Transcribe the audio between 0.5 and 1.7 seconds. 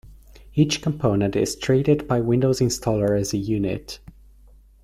Each component is